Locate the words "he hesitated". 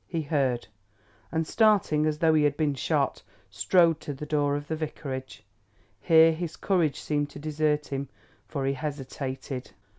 8.65-9.73